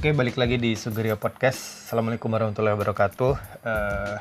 [0.00, 1.84] Oke, balik lagi di Sugerio Podcast.
[1.84, 3.36] Assalamualaikum warahmatullahi wabarakatuh.
[3.68, 4.16] Eh,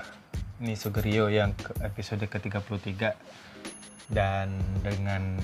[0.60, 3.16] ini Sugerio yang ke episode ke-33
[4.12, 5.40] dan dengan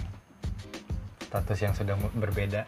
[1.23, 2.68] status yang sudah berbeda.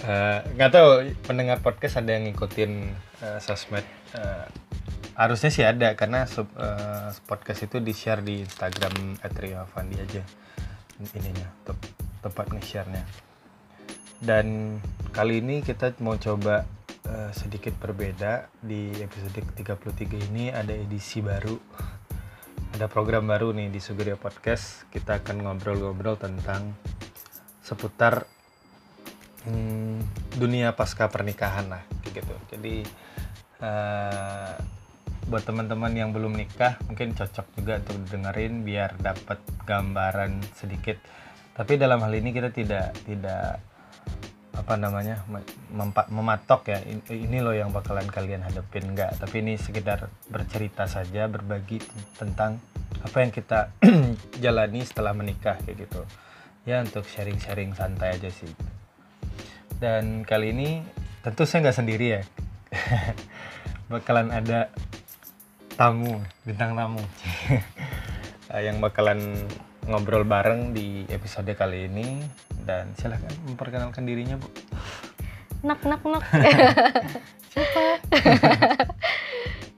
[0.00, 0.88] Eh, nggak tahu
[1.24, 2.72] pendengar podcast ada yang ngikutin
[3.24, 3.84] eh, sosmed.
[4.12, 4.46] Eh,
[5.16, 10.20] harusnya sih ada karena sub- eh, podcast itu di-share di Instagram @riofandi aja
[11.16, 13.29] ininya tep- tempat nge-share-nya
[14.20, 14.76] dan
[15.16, 16.68] kali ini kita mau coba
[17.08, 18.52] eh, sedikit berbeda.
[18.60, 21.56] Di episode 33 ini ada edisi baru.
[22.76, 24.86] Ada program baru nih di Sugerio Podcast.
[24.92, 26.76] Kita akan ngobrol-ngobrol tentang
[27.64, 28.28] seputar
[29.48, 29.98] hmm,
[30.36, 32.36] dunia pasca pernikahan lah gitu.
[32.52, 32.84] Jadi
[33.64, 34.54] eh,
[35.32, 41.00] buat teman-teman yang belum nikah mungkin cocok juga untuk dengerin biar dapat gambaran sedikit.
[41.56, 43.69] Tapi dalam hal ini kita tidak tidak
[44.50, 45.24] apa namanya
[46.10, 48.92] mematok ya in- ini loh yang bakalan kalian hadapin.
[48.92, 51.80] Enggak tapi ini sekedar bercerita saja berbagi
[52.18, 52.60] tentang
[53.00, 53.72] apa yang kita
[54.44, 56.02] jalani setelah menikah kayak gitu.
[56.68, 58.52] Ya untuk sharing-sharing santai aja sih.
[59.80, 60.84] Dan kali ini
[61.24, 62.22] tentu saya nggak sendiri ya.
[63.92, 64.68] Bakalan ada
[65.80, 67.00] tamu bintang tamu.
[68.66, 69.20] Yang bakalan
[69.88, 72.20] ngobrol bareng di episode kali ini
[72.70, 74.46] dan silahkan memperkenalkan dirinya bu
[75.66, 76.22] Nak nak nak.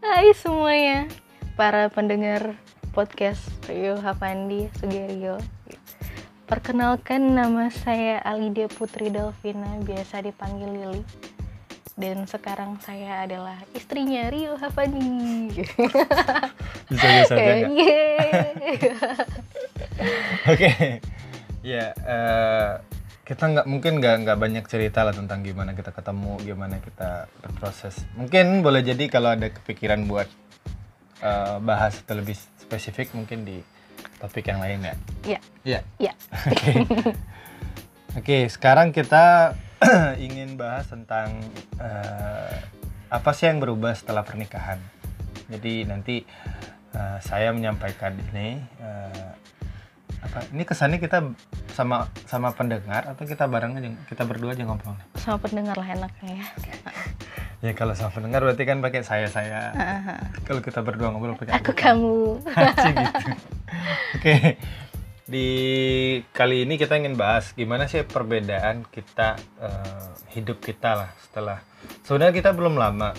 [0.06, 1.08] Hai semuanya,
[1.58, 2.54] para pendengar
[2.92, 5.40] podcast Rio Havandi Sugerio.
[6.46, 11.02] Perkenalkan nama saya Alida Putri Delvina, biasa dipanggil Lili.
[11.98, 15.66] Dan sekarang saya adalah istrinya Rio Havandi.
[16.92, 17.66] bisa bisa aja
[20.52, 20.70] oke
[21.62, 22.72] ya eh,
[23.22, 28.02] kita nggak mungkin nggak nggak banyak cerita lah tentang gimana kita ketemu gimana kita berproses
[28.18, 30.26] mungkin boleh jadi kalau ada kepikiran buat
[31.22, 33.62] eh, bahas atau lebih spesifik mungkin di
[34.18, 36.12] topik yang lain ya Ya, ya ya.
[36.50, 36.72] Oke.
[38.18, 39.56] Oke, sekarang kita
[40.26, 41.32] ingin bahas tentang
[41.78, 42.58] eh,
[43.08, 44.82] apa sih yang berubah setelah pernikahan.
[45.48, 46.26] Jadi nanti
[46.92, 49.30] eh, saya menyampaikan ini eh,
[50.22, 51.34] apa ini kesannya kita
[51.74, 54.94] sama sama pendengar atau kita bareng aja kita berdua aja ngobrol.
[55.18, 56.46] Sama pendengar lah enaknya ya.
[57.62, 59.70] Ya kalau sama pendengar berarti kan pakai saya saya.
[59.70, 60.34] Aha.
[60.42, 62.42] Kalau kita berdua ngobrol pakai Aku kamu.
[62.58, 63.26] Asik gitu.
[64.18, 64.34] Oke.
[65.30, 65.48] Di
[66.34, 71.62] kali ini kita ingin bahas gimana sih perbedaan kita eh, hidup kita lah setelah
[72.02, 73.14] sebenarnya kita belum lama.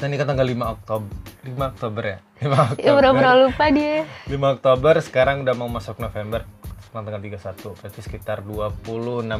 [0.00, 1.12] Kita nikah tanggal 5 Oktober.
[1.44, 2.18] 5 Oktober ya?
[2.40, 2.80] 5 Oktober.
[2.80, 4.08] Ya pura-pura lupa dia.
[4.24, 6.48] 5 Oktober sekarang udah mau masuk November.
[6.80, 7.76] Sekarang tanggal 31.
[7.76, 8.80] Berarti sekitar 26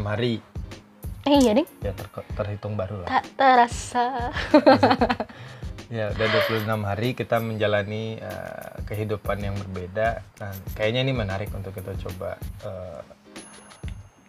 [0.05, 0.45] hari.
[1.25, 3.09] Eh iya ding, Ya ter- terhitung baru lah.
[3.11, 4.05] tak terasa.
[5.91, 10.23] Ya, udah 26 hari kita menjalani eh, kehidupan yang berbeda.
[10.39, 13.01] Nah, kayaknya ini menarik untuk kita coba eh,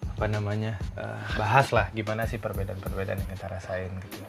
[0.09, 0.79] apa namanya?
[0.95, 4.25] eh, bahas lah gimana sih perbedaan-perbedaan yang kita rasain gitu.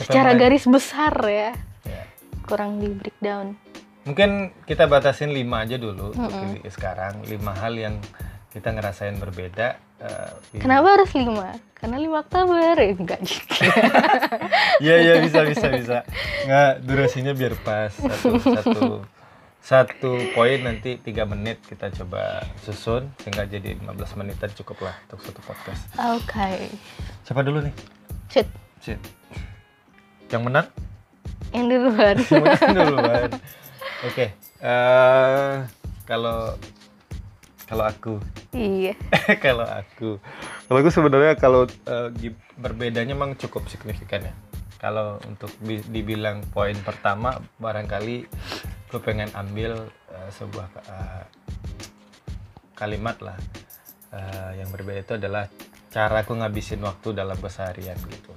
[0.00, 1.50] Secara garis besar ya,
[1.82, 2.02] Ya.
[2.42, 3.58] kurang di breakdown.
[4.02, 4.30] Mungkin
[4.64, 6.58] kita batasin 5 aja dulu Mm-mm.
[6.58, 7.94] di- sekarang, 5 hal yang
[8.48, 9.76] kita ngerasain berbeda.
[10.48, 11.58] di- Kenapa harus lima?
[11.74, 13.18] Karena lima Oktober Eh, enggak.
[14.78, 15.96] Iya iya bisa bisa bisa.
[16.46, 18.82] Nggak durasinya biar pas satu satu
[19.58, 25.18] satu poin nanti tiga menit kita coba susun sehingga jadi 15 menitan cukup lah untuk
[25.20, 25.82] satu podcast.
[26.14, 26.70] Oke.
[27.26, 27.74] Siapa dulu nih?
[28.30, 28.48] Shit,
[28.80, 29.02] Shit.
[30.28, 30.66] Yang menang?
[31.48, 32.16] yang duluan.
[32.60, 33.30] Yang duluan.
[34.04, 34.26] Oke.
[34.60, 35.54] eh,
[36.04, 36.52] kalau
[37.64, 38.14] kalau aku
[38.50, 38.92] iya.
[39.44, 40.20] kalau aku
[40.64, 41.64] kalau aku sebenarnya kalau
[42.14, 44.34] gi- berbedanya memang cukup signifikan ya
[44.76, 48.24] kalau untuk bi- dibilang poin pertama barangkali
[48.88, 49.76] gue pengen ambil
[50.08, 51.24] eh, sebuah eh,
[52.74, 53.38] kalimat lah
[54.08, 55.52] Eh, yang berbeda itu adalah
[55.92, 58.27] cara aku ngabisin waktu dalam keseharian gitu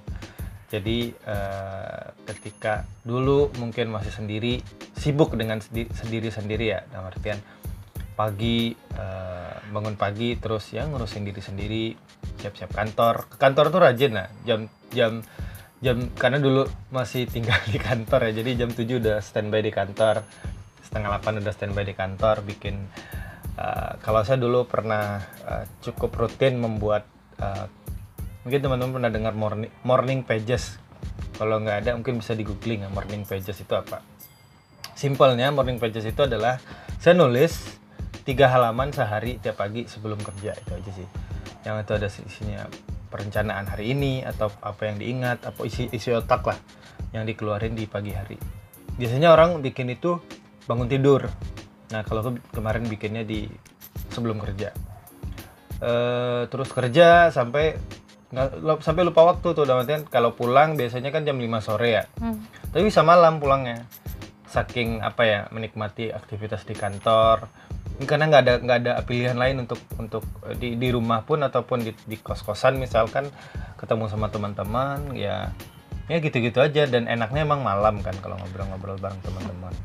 [0.72, 4.64] jadi eh, ketika dulu mungkin masih sendiri
[4.96, 5.60] sibuk dengan
[5.92, 7.36] sendiri sendiri ya dalam artian
[8.16, 11.86] pagi eh, bangun pagi terus ya ngurusin diri sendiri
[12.40, 13.28] siap-siap kantor.
[13.28, 15.20] Ke kantor tuh rajin lah jam jam
[15.84, 16.64] jam karena dulu
[16.94, 20.24] masih tinggal di kantor ya jadi jam 7 udah standby di kantor
[20.86, 22.86] setengah 8 udah standby di kantor bikin
[23.58, 27.04] eh, kalau saya dulu pernah eh, cukup rutin membuat
[27.42, 27.66] eh,
[28.42, 30.78] mungkin teman-teman pernah dengar morning morning pages.
[31.38, 34.06] Kalau nggak ada mungkin bisa di googling ya morning pages itu apa.
[34.94, 36.62] Simpelnya morning pages itu adalah
[37.02, 37.82] saya nulis
[38.22, 41.08] tiga halaman sehari tiap pagi sebelum kerja itu aja sih.
[41.66, 42.62] Yang itu ada isinya
[43.10, 46.58] perencanaan hari ini atau apa yang diingat apa isi isi otak lah
[47.12, 48.38] yang dikeluarin di pagi hari.
[48.98, 50.22] Biasanya orang bikin itu
[50.70, 51.26] bangun tidur.
[51.90, 53.50] Nah kalau kemarin bikinnya di
[54.14, 54.72] sebelum kerja.
[55.82, 57.74] Eh, terus kerja sampai
[58.32, 62.04] nggak sampai lupa waktu tuh dalam artian kalau pulang biasanya kan jam 5 sore ya.
[62.20, 62.40] Hmm.
[62.72, 63.84] tapi bisa malam pulangnya.
[64.48, 67.52] Saking apa ya menikmati aktivitas di kantor.
[68.08, 71.84] Karena nggak ada nggak ada pilihan lain untuk untuk eh, di di rumah pun ataupun
[71.84, 73.28] di, di kos kosan misalkan
[73.76, 75.52] ketemu sama teman-teman ya
[76.08, 76.88] ya gitu-gitu aja.
[76.88, 79.76] Dan enaknya emang malam kan kalau ngobrol-ngobrol bareng teman-teman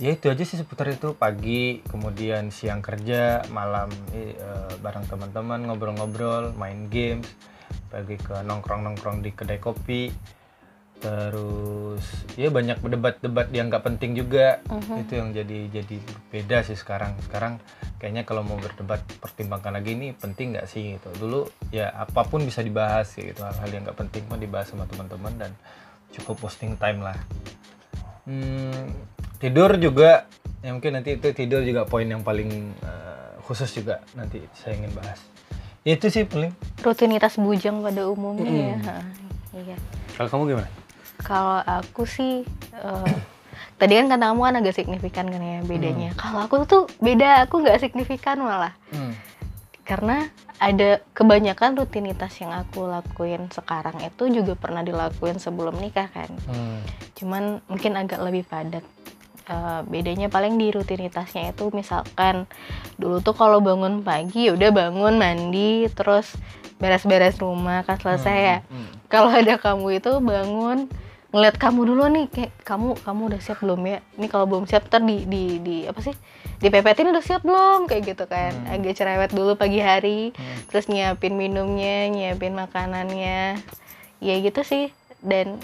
[0.00, 1.12] ya itu aja sih seputar itu.
[1.12, 4.34] Pagi kemudian siang kerja malam eh,
[4.80, 7.28] bareng teman-teman ngobrol-ngobrol main games
[7.92, 10.08] pergi ke nongkrong-nongkrong di kedai kopi.
[11.00, 12.04] Terus
[12.36, 14.64] ya banyak debat-debat yang nggak penting juga.
[14.72, 15.04] Mhm.
[15.04, 15.96] itu yang jadi jadi
[16.32, 17.16] beda sih sekarang.
[17.20, 17.60] Sekarang
[18.00, 21.12] kayaknya kalau mau berdebat pertimbangkan lagi ini penting nggak sih gitu.
[21.20, 21.40] Dulu
[21.72, 23.44] ya apa pun bisa dibahas gitu.
[23.44, 25.52] Hal-hal yang nggak penting pun dibahas sama teman-teman dan
[26.10, 27.16] cukup posting time lah
[28.30, 28.86] Hmm,
[29.42, 30.30] tidur juga
[30.62, 32.46] ya mungkin nanti itu tidur juga poin yang paling
[32.78, 35.18] eh, khusus juga nanti saya ingin bahas
[35.82, 38.78] Ya, itu sih paling Rutinitas bujang pada umumnya ya.
[38.86, 38.94] Ha,
[39.50, 39.76] Iya.
[40.14, 40.68] kalau kamu gimana
[41.20, 43.14] Kalau aku sih eh,
[43.74, 46.12] tadi kan kata kamu kan agak signifikan kan ya bedanya.
[46.14, 48.76] Kalau aku tuh beda, aku nggak signifikan malah.
[48.92, 49.16] Hmm.
[49.90, 50.30] Karena
[50.62, 56.30] ada kebanyakan rutinitas yang aku lakuin sekarang itu juga pernah dilakuin sebelum nikah kan.
[56.46, 56.78] Hmm.
[57.18, 58.86] Cuman mungkin agak lebih padat.
[59.50, 62.46] Eh, bedanya paling di rutinitasnya itu misalkan
[63.02, 66.38] dulu tuh kalau bangun pagi ya udah bangun mandi terus
[66.78, 68.86] beres-beres rumah kan selesai ya Hmm.
[69.10, 70.86] kalau ada kamu itu bangun
[71.30, 73.98] ngeliat kamu dulu nih kayak kamu kamu udah siap belum ya?
[74.18, 76.14] Ini kalau belum siap ntar di di di apa sih
[76.58, 77.86] dipepetin udah siap belum?
[77.86, 78.52] Kayak gitu kan.
[78.52, 78.74] Hmm.
[78.74, 80.58] agak cerewet dulu pagi hari Hmm.
[80.66, 83.62] terus nyiapin minumnya nyiapin makanannya.
[84.18, 84.90] Ya gitu sih
[85.22, 85.62] dan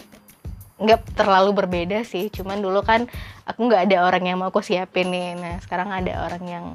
[0.79, 2.31] nggak terlalu berbeda sih.
[2.31, 3.11] Cuman dulu kan
[3.43, 5.35] aku nggak ada orang yang mau aku siapin nih.
[5.35, 6.67] Nah sekarang ada orang yang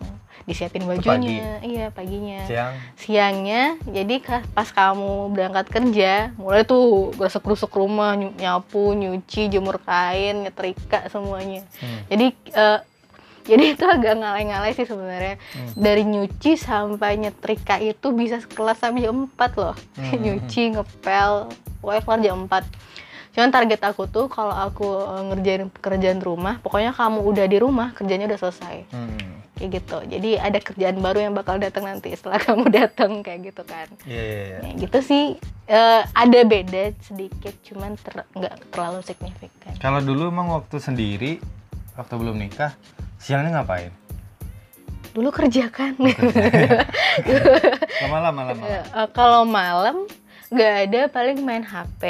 [0.45, 1.61] disiapin bajunya.
[1.61, 2.41] iya paginya.
[2.45, 2.73] Siang.
[2.97, 4.15] Siangnya jadi
[4.51, 11.65] pas kamu berangkat kerja mulai tuh gosok rusuk rumah nyapu nyuci jemur kain nyetrika semuanya.
[11.81, 12.01] Hmm.
[12.09, 12.79] jadi eh,
[13.41, 15.35] jadi itu agak ngalai-ngalai sih sebenarnya.
[15.37, 15.73] Hmm.
[15.77, 19.75] dari nyuci sampai nyetrika itu bisa kelas sampai jam 4 loh.
[19.97, 20.19] Hmm.
[20.23, 21.49] nyuci ngepel
[21.81, 22.91] pokoknya kelar jam 4
[23.31, 27.95] cuman target aku tuh kalau aku eh, ngerjain pekerjaan rumah pokoknya kamu udah di rumah
[27.95, 28.91] kerjanya udah selesai.
[28.91, 29.40] Hmm.
[29.61, 33.61] Kayak gitu jadi ada kerjaan baru yang bakal datang nanti setelah kamu datang kayak gitu
[33.63, 34.57] kan Iya, iya, iya.
[34.59, 35.25] ya, gitu sih
[35.63, 41.39] Eh, ada beda sedikit cuman ter- nggak terlalu signifikan Kalau dulu emang waktu sendiri,
[41.93, 42.75] waktu belum nikah,
[43.15, 43.93] siangnya ngapain?
[45.11, 45.95] dulu kerja kan
[48.01, 48.63] Lama-lama lama.
[48.65, 50.07] Eh, eh, kalau malam
[50.47, 52.03] nggak ada paling main HP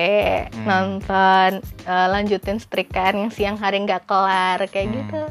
[0.52, 0.66] Hmm.
[0.66, 4.96] nonton eh, lanjutin setrikaan yang siang hari nggak kelar kayak Hmm.
[4.98, 5.22] gitu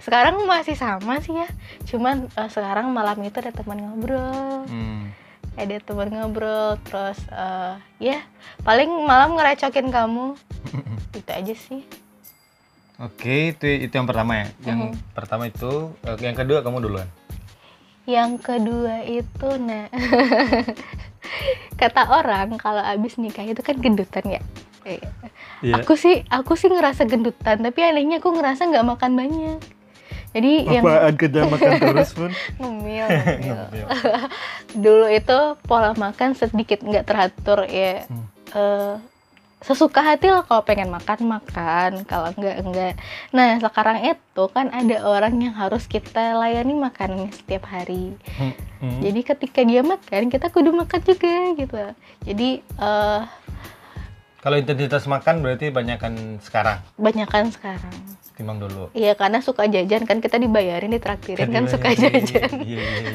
[0.00, 1.48] sekarang masih sama sih ya
[1.86, 5.12] cuman eh, sekarang malam itu ada teman ngobrol Hmm.
[5.54, 8.18] ada teman ngobrol terus eh, ya
[8.60, 10.34] paling malam ngerecokin kamu
[11.18, 11.82] itu aja sih
[12.98, 14.46] Oke, itu itu yang pertama ya.
[14.62, 15.16] Yang Mhm.
[15.16, 15.72] pertama itu,
[16.04, 17.08] eh, yang kedua kamu duluan.
[18.04, 19.88] yang kedua itu nah
[21.80, 24.42] kata orang kalau abis nikah itu kan gendutan ya
[24.82, 24.96] Eh,
[25.60, 25.76] Iya.
[25.76, 29.60] aku sih aku sih ngerasa gendutan tapi anehnya aku ngerasa nggak makan banyak
[30.30, 30.84] jadi yang
[31.18, 32.30] kerja makan terus pun?
[32.62, 33.06] ngemil,
[33.42, 33.86] ngemil.
[34.84, 38.26] dulu itu pola makan sedikit nggak teratur ya Hmm.
[38.54, 38.94] eh,
[39.60, 42.94] sesuka hati lah kalau pengen makan makan kalau enggak enggak
[43.28, 48.16] nah sekarang itu kan ada orang yang harus kita layani makanannya setiap hari
[48.80, 48.96] Hmm.
[49.04, 51.76] jadi ketika dia makan kita kudu makan juga gitu
[52.24, 53.20] jadi eh
[54.40, 57.92] Kalau intensitas makan berarti banyakan sekarang, banyakan sekarang
[58.40, 58.88] timbang dulu.
[58.96, 62.64] Iya karena suka jajan kan kita dibayarin ditraktirin kan suka jajan.
[62.64, 62.82] Iya, iya,
[63.12, 63.14] iya.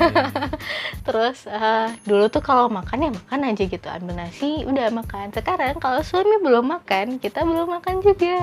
[1.09, 5.33] Terus eh, dulu tuh kalau makan ya makan aja gitu ambil nasi udah makan.
[5.33, 8.37] Sekarang kalau suami belum makan kita belum makan juga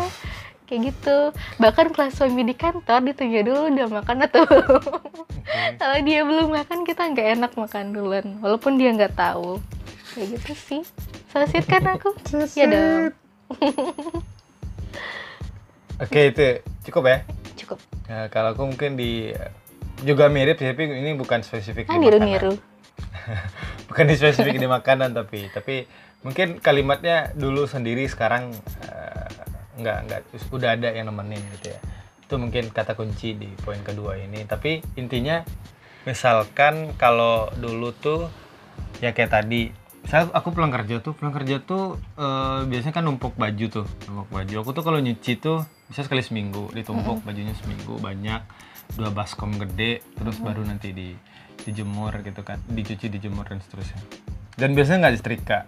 [0.66, 1.30] kayak gitu.
[1.62, 4.82] Bahkan kalau suami di kantor ditanya dulu udah makan atau belum.
[4.82, 5.78] Oke.
[5.78, 9.62] kalau dia belum makan kita nggak enak makan duluan walaupun dia nggak tahu
[10.18, 10.82] kayak gitu sih.
[11.30, 12.12] Sasit kan aku?
[12.58, 13.14] ya dong.
[16.02, 17.18] Oke, itu cukup ya.
[17.58, 17.78] Cukup.
[18.10, 19.34] Nah, kalau aku mungkin di
[20.02, 22.26] juga mirip sih, tapi ini bukan spesifik Ah di makanan.
[22.26, 22.52] niru-niru.
[23.88, 25.86] bukan di spesifik di makanan tapi tapi
[26.22, 28.54] mungkin kalimatnya dulu sendiri sekarang
[28.88, 29.28] eh,
[29.80, 30.20] nggak nggak
[30.52, 31.80] udah ada yang nemenin gitu ya
[32.22, 35.42] itu mungkin kata kunci di poin kedua ini tapi intinya
[36.08, 38.32] misalkan kalau dulu tuh
[39.04, 39.70] ya kayak tadi
[40.02, 44.28] saya aku pulang kerja tuh pulang kerja tuh eh, biasanya kan numpuk baju tuh numpuk
[44.30, 45.62] baju aku tuh kalau nyuci tuh
[45.92, 48.40] bisa sekali seminggu ditumpuk bajunya seminggu banyak.
[48.96, 51.12] Dua baskom gede terus baru nanti di
[51.62, 52.56] dijemur gitu kan.
[52.64, 54.00] Dicuci dijemur dan seterusnya.
[54.56, 55.58] Dan biasanya nggak disetrika.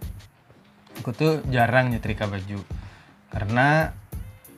[1.05, 2.57] Aku tuh jarang nyetrika baju.
[3.29, 3.93] Karena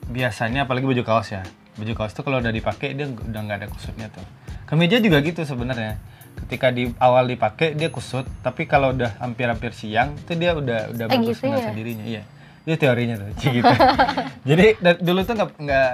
[0.07, 1.43] biasanya apalagi baju kaos ya.
[1.75, 4.23] Baju kaos tuh kalau udah dipakai dia udah nggak ada kusutnya tuh.
[4.71, 5.99] Kemeja juga gitu sebenarnya.
[6.47, 8.23] Ketika di awal dipakai dia kusut.
[8.39, 11.59] Tapi kalau udah hampir-hampir siang itu dia udah udah Eh, bagus gitu ya?
[11.59, 12.23] sendirinya iya
[12.67, 13.73] itu teorinya tuh gitu.
[14.43, 14.65] Jadi
[14.99, 15.91] dulu tuh nggak nggak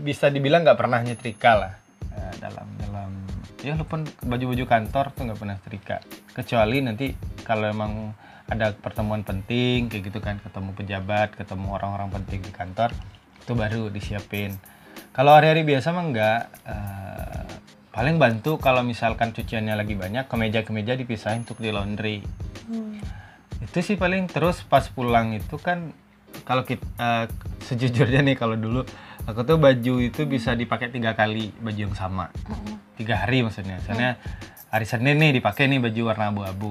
[0.00, 1.72] bisa dibilang nggak pernah nyetrika lah
[2.08, 3.12] eh, dalam dalam
[3.60, 5.96] ya walaupun baju-baju kantor tuh nggak pernah setrika.
[6.32, 7.12] Kecuali nanti
[7.44, 8.16] kalau emang
[8.48, 12.88] ada pertemuan penting kayak gitu kan ketemu pejabat ketemu orang-orang penting di kantor
[13.44, 14.56] itu baru disiapin.
[15.12, 17.44] Kalau hari-hari biasa mah enggak eh,
[17.92, 22.24] paling bantu kalau misalkan cuciannya lagi banyak kemeja-kemeja dipisahin untuk di laundry
[23.64, 25.96] itu sih paling terus pas pulang itu kan
[26.42, 27.24] kalau kita eh,
[27.62, 28.82] sejujurnya nih kalau dulu
[29.24, 32.28] aku tuh baju itu bisa dipakai tiga kali baju yang sama.
[32.98, 33.78] Tiga hari maksudnya.
[33.80, 34.18] Misalnya
[34.68, 36.70] hari Senin nih dipakai nih baju warna abu-abu.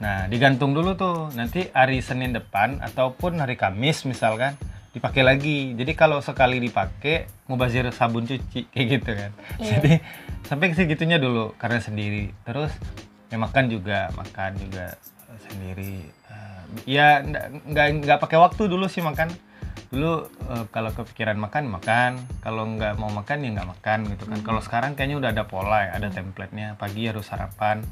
[0.00, 1.28] Nah digantung dulu tuh.
[1.36, 4.56] Nanti hari Senin depan ataupun hari Kamis misalkan
[4.96, 5.76] dipakai lagi.
[5.76, 9.30] Jadi kalau sekali dipakai mubazir sabun cuci kayak gitu kan.
[9.60, 10.00] Jadi
[10.48, 12.32] sampai segitunya dulu karena sendiri.
[12.42, 12.72] Terus
[13.30, 14.96] ya makan juga makan juga
[15.46, 16.15] sendiri
[16.84, 19.30] ya nggak nggak pakai waktu dulu sih makan.
[19.86, 20.12] Dulu
[20.50, 22.18] eh, kalau kepikiran makan makan.
[22.42, 24.38] Kalau nggak mau makan ya nggak makan gitu kan.
[24.42, 26.74] Kalau sekarang kayaknya udah ada pola ya ada template-nya.
[26.74, 27.86] Pagi harus sarapan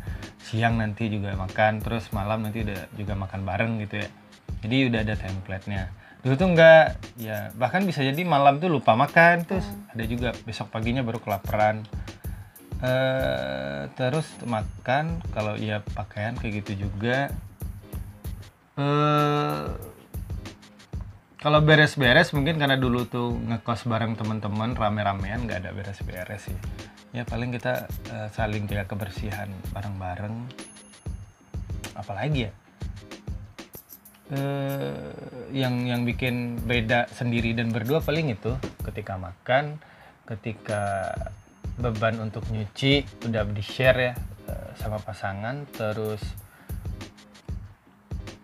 [0.44, 4.08] siang nanti juga makan terus malam nanti udah juga makan bareng gitu ya.
[4.66, 5.82] Jadi udah ada template-nya.
[6.24, 6.84] Dulu tuh nggak
[7.20, 11.84] ya bahkan bisa jadi malam tuh lupa makan terus ada juga besok paginya baru kelaparan.
[12.80, 17.28] Eh terus makan kalau iya pakaian kayak gitu juga
[18.74, 19.62] eh
[21.44, 26.58] kalau beres-beres mungkin karena dulu tuh ngekos bareng teman-teman rame-ramean nggak ada beres-beres sih.
[27.12, 30.34] Ya paling kita eh, saling jaga kebersihan bareng-bareng.
[31.94, 32.52] Apalagi ya?
[34.32, 35.12] Eh
[35.52, 39.78] yang yang bikin beda sendiri dan berdua paling itu ketika makan
[40.24, 41.12] ketika
[41.76, 44.12] beban untuk nyuci udah di share ya
[44.48, 46.24] eh, sama pasangan terus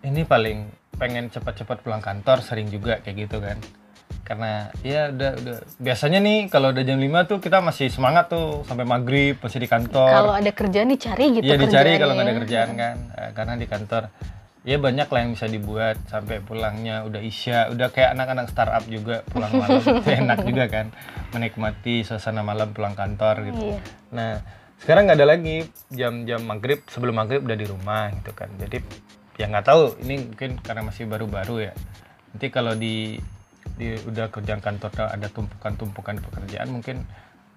[0.00, 3.57] ini paling pengen cepat-cepat pulang kantor sering juga kayak gitu kan.
[4.25, 5.57] Karena ya udah udah.
[5.80, 9.69] Biasanya nih kalau udah jam 5 tuh kita masih semangat tuh sampai maghrib masih di
[9.69, 10.12] kantor.
[10.12, 13.66] Kalau ada kerjaan dicari gitu Iya dicari kalau nggak ada kerjaan kan, Eh, karena di
[13.66, 14.02] kantor
[14.61, 15.97] ya banyak lah yang bisa dibuat.
[16.07, 19.26] Sampai pulangnya udah isya, udah kayak anak-anak startup juga.
[19.26, 20.87] Pulang malam itu enak juga kan,
[21.35, 23.75] menikmati suasana malam pulang kantor gitu.
[23.75, 23.78] Iya.
[24.14, 24.33] Nah
[24.80, 25.57] sekarang nggak ada lagi
[25.92, 28.80] jam-jam maghrib sebelum maghrib udah di rumah gitu kan, jadi
[29.40, 29.97] ya nggak tahu.
[30.04, 31.73] Ini mungkin karena masih baru-baru ya.
[32.37, 33.16] Nanti kalau di
[33.80, 37.09] di udah kerjaan kantor ada tumpukan-tumpukan pekerjaan mungkin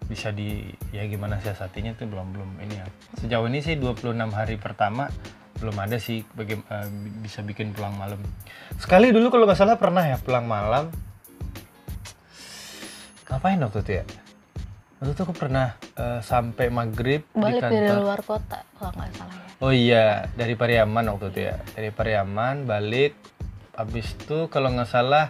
[0.07, 2.87] bisa di ya gimana siasatinya tuh belum belum ini ya.
[3.19, 5.11] Sejauh ini sih 26 hari pertama
[5.59, 6.87] belum ada sih baga- eh,
[7.23, 8.19] bisa bikin pulang malam.
[8.79, 10.87] Sekali dulu kalau nggak salah pernah ya pulang malam.
[13.27, 14.05] Ngapain waktu itu ya
[15.03, 19.12] waktu itu aku pernah eh, sampai maghrib Balik di dari kantor luar kota kalau nggak
[19.19, 19.48] salah ya.
[19.60, 21.55] Oh iya, dari Pariaman waktu itu ya.
[21.75, 23.12] Dari Pariaman balik
[23.75, 25.27] habis itu kalau nggak salah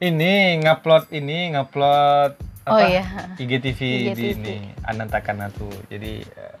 [0.00, 2.32] ini ngupload ini ngupload
[2.66, 2.88] Oh apa?
[2.88, 3.04] iya.
[3.36, 4.24] IGTV, di IGTV.
[4.32, 5.68] ini Anantakana tuh.
[5.92, 6.56] Jadi eh,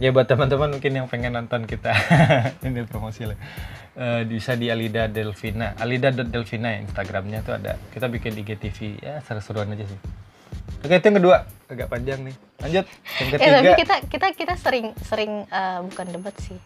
[0.00, 1.92] ya buat teman-teman mungkin yang pengen nonton kita
[2.66, 3.36] ini promosi lah.
[3.94, 7.76] Eh, bisa di Alida Delvina, Alida Delvina ya Instagramnya tuh ada.
[7.92, 10.00] Kita bikin IGTV ya seru-seruan aja sih.
[10.84, 11.36] Oke itu yang kedua
[11.66, 12.36] agak panjang nih.
[12.60, 13.56] Lanjut yang Eh ketiga.
[13.56, 16.58] tapi kita kita kita sering sering eh, bukan debat sih.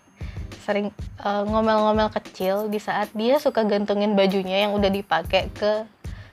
[0.61, 5.87] Sering eh, ngomel-ngomel kecil di saat dia suka gantungin bajunya yang udah dipakai ke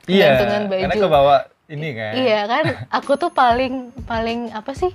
[0.06, 0.82] Iya, gantungan baju.
[0.84, 1.36] karena kebawa
[1.68, 2.12] ini kan.
[2.14, 3.74] Iya kan, aku tuh paling
[4.04, 4.94] paling apa sih?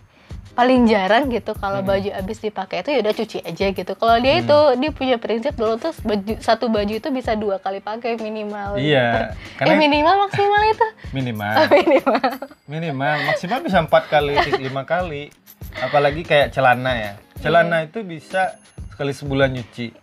[0.51, 1.89] Paling jarang gitu kalau Hmm.
[1.89, 3.93] baju habis dipakai itu ya udah cuci aja gitu.
[3.95, 7.79] Kalau dia itu dia punya prinsip dulu tuh baju, satu baju itu bisa dua kali
[7.79, 8.77] pakai minimal.
[8.77, 10.87] Iya, Eh karena minimal maksimal itu.
[11.11, 12.31] minimal, minimal.
[12.67, 14.35] minimal maksimal bisa empat kali,
[14.67, 15.31] lima kali.
[15.77, 17.13] Apalagi kayak celana ya.
[17.39, 18.59] Celana itu bisa
[18.91, 19.95] sekali sebulan nyuci.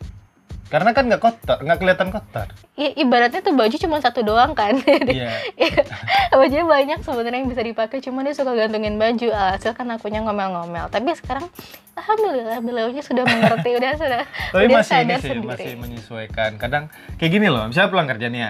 [0.68, 2.48] Karena kan nggak kotor, nggak kelihatan kotor.
[2.76, 4.76] I- ibaratnya tuh baju cuma satu doang kan.
[5.08, 5.32] Iya.
[6.30, 9.28] Bajunya banyak sebenarnya yang bisa dipakai, cuma dia suka gantungin baju.
[9.30, 10.88] Alhasil kan akunya ngomel-ngomel.
[10.88, 11.48] Tapi sekarang
[11.94, 14.22] alhamdulillah beliaunya sudah mengerti, udah sudah
[14.52, 15.48] Tapi udah masih ini sadar sih, sendiri.
[15.48, 16.52] masih menyesuaikan.
[16.56, 16.84] Kadang
[17.16, 18.50] kayak gini loh, misalnya pulang kerja nih ya,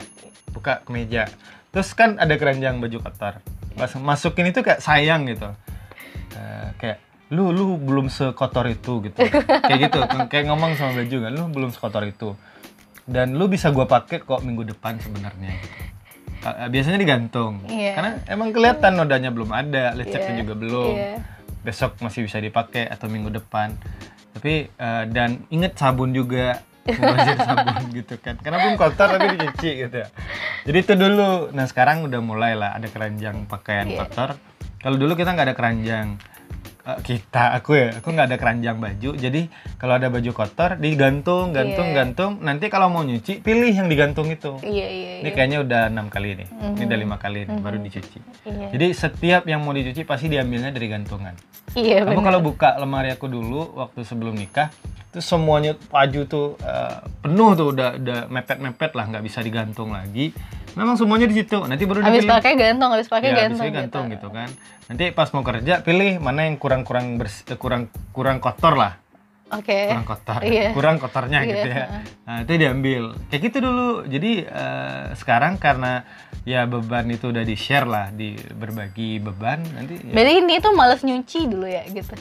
[0.50, 1.30] buka kemeja.
[1.70, 3.34] Terus kan ada keranjang baju kotor.
[3.74, 5.48] Mas- Masukin itu kayak sayang gitu.
[6.34, 6.98] Eh, kayak
[7.28, 9.20] lu lu belum sekotor itu gitu.
[9.68, 12.34] Kayak gitu kayak ngomong sama baju kan lu belum sekotor itu.
[13.04, 15.80] Dan lu bisa gua pakai kok minggu depan sebenarnya gitu.
[16.70, 17.60] Biasanya digantung.
[17.68, 17.92] Iya.
[17.94, 20.94] karena emang kelihatan nodanya belum ada lecetnya Iya, juga belum.
[20.94, 21.16] Iya.
[21.58, 23.76] besok masih bisa dipakai atau minggu depan.
[24.32, 28.40] Tapi eh, dan inget sabun juga mubazir sabun gitu kan.
[28.40, 30.00] Karena belum kotor tapi dicuci gitu
[30.64, 31.52] jadi itu dulu.
[31.52, 34.04] Nah sekarang udah mulai lah ada keranjang pakaian Iya.
[34.04, 34.40] kotor.
[34.80, 36.08] Kalau dulu kita nggak ada keranjang
[36.98, 39.42] kita aku ya aku nggak ada keranjang baju jadi
[39.76, 41.96] kalau ada baju kotor digantung gantung Iya.
[41.98, 45.34] gantung nanti kalau mau nyuci pilih yang digantung itu Iya iya ini iya.
[45.34, 48.68] kayaknya udah enam kali nih ini udah lima kali nih baru dicuci Iya.
[48.72, 51.36] jadi setiap yang mau dicuci pasti diambilnya dari gantungan
[51.74, 52.26] Iya Aku benar.
[52.26, 54.72] kalau buka lemari aku dulu waktu sebelum nikah,
[55.18, 60.30] itu semuanya baju tuh eh, penuh tuh udah udah mepet-mepet lah, nggak bisa digantung lagi.
[60.78, 61.58] Memang semuanya di situ.
[61.66, 63.66] Nanti baru Habis pakai gantung, habis pakai ya, gantung.
[63.66, 64.30] habisnya gantung gitu.
[64.30, 64.50] kan.
[64.86, 68.94] Nanti pas mau kerja pilih mana yang kurang-kurang eh, kurang kurang kotor lah,
[69.50, 69.90] Oke.
[69.90, 70.70] kurang kotor, Iya.
[70.78, 71.86] kurang kotornya Iya, gitu ya.
[72.24, 73.04] Nah, itu diambil.
[73.28, 73.90] Kayak gitu dulu.
[74.06, 76.06] Jadi eh, sekarang karena
[76.46, 79.98] ya beban itu udah di share lah, di berbagi beban nanti.
[79.98, 82.14] ya Berarti ini tuh males nyuci dulu ya gitu.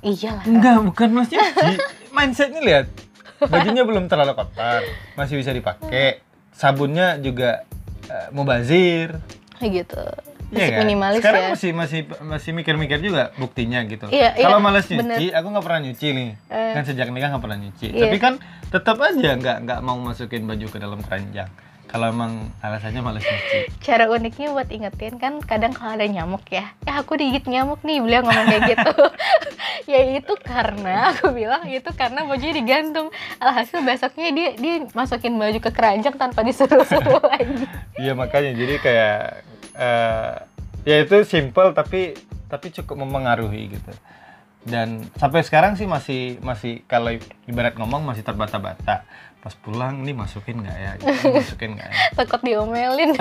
[0.00, 0.44] Iyalah.
[0.46, 1.34] Enggak, bukan nyuci.
[2.10, 2.86] Mindsetnya lihat.
[3.38, 4.82] Bajunya belum terlalu kotor,
[5.14, 6.18] masih bisa dipakai.
[6.50, 7.62] Sabunnya juga
[8.06, 9.22] eh, mubazir.
[9.58, 10.02] Kayak gitu.
[10.48, 10.80] Iya Masih kan?
[10.80, 11.50] minimalis Sekarang ya.
[11.52, 14.08] masih masih masih mikir-mikir juga buktinya gitu.
[14.08, 15.20] Iya, iya, Kalau males bener.
[15.20, 16.30] nyuci, aku nggak pernah nyuci nih.
[16.48, 16.72] Eh.
[16.72, 17.86] Kan sejak nikah nggak pernah nyuci.
[17.92, 18.02] Iya.
[18.08, 18.34] Tapi kan
[18.72, 21.50] tetap aja nggak nggak mau masukin baju ke dalam keranjang.
[21.88, 23.80] Kalau emang alasannya males nyuci.
[23.80, 26.76] Cara uniknya buat ingetin kan kadang kalau ada nyamuk ya.
[26.84, 28.92] Eh aku digigit nyamuk nih, beliau ngomong kayak gitu.
[29.96, 33.08] ya itu karena aku bilang itu karena bajunya digantung.
[33.40, 37.64] Alhasil besoknya dia dia masukin baju ke keranjang tanpa disuruh-suruh lagi.
[37.96, 39.20] Iya makanya jadi kayak
[39.80, 40.32] eh
[40.84, 42.12] ya itu simple tapi
[42.52, 43.92] tapi cukup mempengaruhi gitu.
[44.64, 47.14] Dan sampai sekarang sih masih masih kalau
[47.46, 49.06] ibarat ngomong masih terbata-bata.
[49.38, 50.92] Pas pulang nih masukin nggak ya?
[51.38, 51.96] Masukin nggak ya?
[52.18, 53.14] Takut diomelin.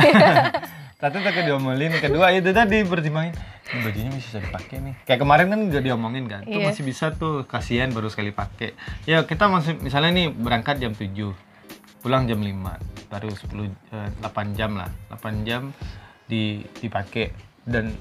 [1.01, 3.37] Satu takut diomelin, kedua itu tadi pertimbangin
[3.69, 4.95] ini bajunya masih bisa dipakai nih.
[5.05, 6.67] Kayak kemarin kan nggak diomongin kan, tuh Iya.
[6.71, 8.73] masih bisa tuh kasihan baru sekali pakai.
[9.05, 11.35] Ya kita masih misalnya nih berangkat jam 7
[12.01, 12.79] pulang jam 5
[13.11, 15.75] baru 10 eh, 8 jam lah 8 jam
[16.25, 17.35] di dipakai
[17.67, 17.91] dan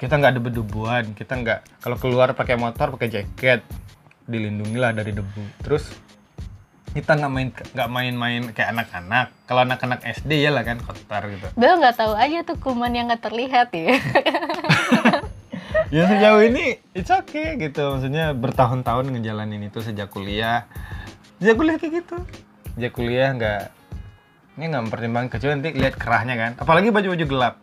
[0.00, 3.60] kita nggak ada berdebuan kita nggak kalau keluar pakai motor pakai jaket
[4.26, 5.42] dilindungi lah dari debu.
[5.62, 5.90] Terus
[6.92, 9.26] kita nggak main nggak main-main kayak anak-anak.
[9.48, 11.46] Kalau anak-anak SD ya lah kan kotor gitu.
[11.56, 13.96] Bel nggak tahu aja tuh kuman yang nggak terlihat ya.
[15.94, 17.96] ya sejauh ini it's okay gitu.
[17.96, 20.68] Maksudnya bertahun-tahun ngejalanin itu sejak kuliah.
[21.40, 22.16] Sejak kuliah kayak gitu.
[22.76, 23.62] Sejak kuliah nggak
[24.60, 26.52] ini nggak mempertimbangkan kecuali nanti lihat kerahnya kan.
[26.60, 27.54] Apalagi baju-baju gelap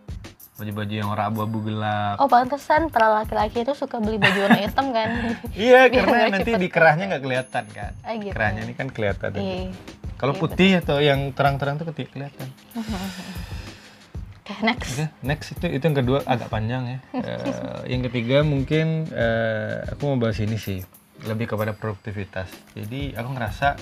[0.60, 5.10] baju-baju yang abu-abu gelap Oh pantesan para laki-laki itu suka beli baju warna hitam kan?
[5.56, 8.34] iya karena nanti cepet di kerahnya nggak kelihatan kan Ah, gitu.
[8.36, 9.72] kerahnya ini kan kelihatan Iya.
[10.20, 12.48] kalau Iya, putih atau yang terang-terang tuh ketik kelihatan
[14.40, 14.98] Oke next.
[14.98, 17.00] Oke, next itu itu yang kedua agak panjang ya.
[17.22, 20.82] Eh, yang ketiga mungkin eh, aku mau bahas ini sih
[21.22, 22.50] lebih kepada produktivitas.
[22.74, 23.78] Jadi aku ngerasa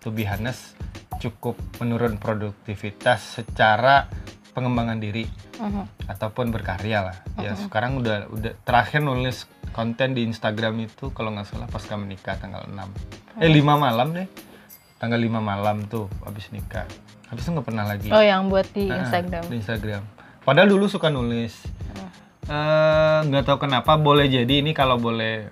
[0.00, 0.80] to be honest
[1.20, 4.08] cukup menurun produktivitas secara
[4.52, 5.24] pengembangan diri
[5.56, 6.06] Mhm.
[6.06, 7.16] ataupun berkarya lah.
[7.36, 12.12] Ya sekarang udah udah terakhir nulis konten di Instagram itu kalau nggak salah pas kami
[12.12, 12.88] nikah tanggal 6.
[13.36, 14.28] Eh 5 malam deh.
[14.96, 16.84] Tanggal 5 malam tuh habis nikah.
[17.26, 18.08] Habis itu nggak pernah lagi.
[18.08, 19.42] Oh yang buat di Ah, Instagram.
[19.44, 20.02] Di Instagram.
[20.42, 21.64] Padahal dulu suka nulis.
[22.44, 25.48] Eh, nggak tahu kenapa boleh jadi ini kalau boleh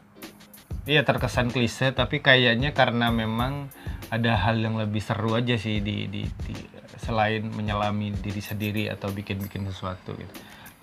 [0.88, 3.68] Iya terkesan klise tapi kayaknya karena memang
[4.08, 6.68] ada hal yang lebih seru aja sih di, di, di-
[7.00, 10.32] selain menyelami diri sendiri atau bikin-bikin sesuatu gitu.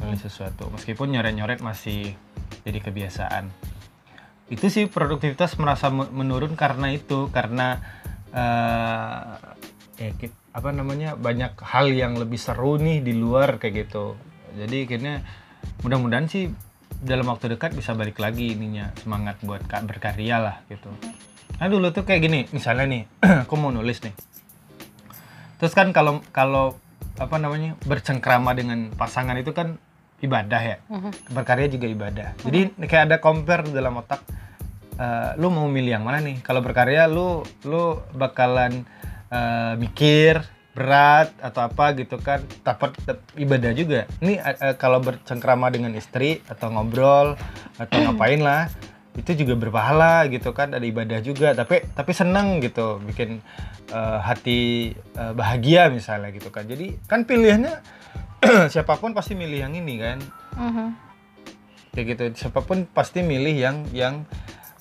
[0.01, 0.69] Nulis sesuatu.
[0.73, 2.13] Meskipun nyoret-nyoret masih
[2.62, 3.49] jadi kebiasaan.
[4.47, 7.81] Itu sih produktivitas merasa me- menurun karena itu karena
[8.38, 9.33] eh
[9.97, 10.10] ya
[10.53, 14.17] apa namanya banyak hal yang lebih seru nih di luar kayak gitu.
[14.57, 15.25] Jadi akhirnya
[15.81, 16.49] mudah-mudahan sih
[16.99, 20.89] dalam waktu dekat bisa balik lagi ininya semangat buat kak berkarya lah gitu.
[21.57, 23.03] Nah dulu tuh kayak gini, misalnya nih,
[23.45, 24.13] aku mau nulis nih.
[25.57, 26.77] Terus kan kalau kalau
[27.17, 29.81] apa namanya bercengkrama dengan pasangan itu kan
[30.19, 31.33] ibadah ya, Mhm.
[31.33, 32.27] berkarya juga ibadah.
[32.41, 34.21] Jadi kayak ada compare dalam otak.
[34.97, 36.41] eh, lu mau milih yang mana nih?
[36.41, 38.81] Kalau berkarya lu lu bakalan
[39.29, 40.41] eh, mikir
[40.77, 42.93] berat atau apa gitu kan dapat
[43.33, 44.05] ibadah juga.
[44.21, 47.33] Ini eh, kalau bercengkrama dengan istri atau ngobrol
[47.81, 48.69] atau ngapain lah
[49.17, 51.57] itu juga berpahala gitu kan ada ibadah juga.
[51.57, 53.41] Tapi tapi seneng gitu bikin
[53.89, 56.69] eh, hati eh, bahagia misalnya gitu kan.
[56.69, 57.81] Jadi kan pilihannya
[58.73, 60.21] siapa pun pasti milih yang ini kan.
[60.57, 60.89] Mhm.
[61.97, 64.15] kayak gitu siapa pun pasti milih yang yang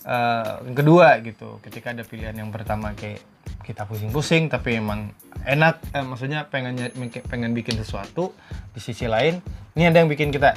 [0.04, 3.24] yang kedua gitu ketika ada pilihan yang pertama kayak
[3.66, 5.10] kita pusing-pusing tapi emang
[5.42, 5.82] enak.
[5.90, 6.78] Eh, maksudnya pengen
[7.26, 8.30] pengen bikin sesuatu
[8.70, 9.42] di sisi lain.
[9.74, 10.54] Ini ada yang bikin kita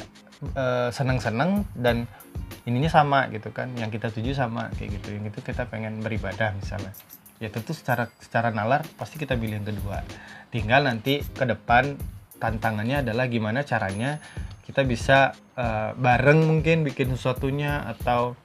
[0.53, 2.05] eh, senang-senang dan
[2.69, 3.73] ininya sama gitu kan.
[3.73, 5.17] Yang kita tuju sama kayak gitu.
[5.17, 6.93] Yang itu kita pengen beribadah misalnya.
[7.41, 10.05] Ya tentu secara secara nalar pasti kita pilih yang kedua.
[10.53, 11.97] Tinggal nanti ke depan
[12.37, 14.21] tantangannya adalah gimana caranya
[14.69, 18.37] kita bisa eh, bareng mungkin bikin sesuatunya atau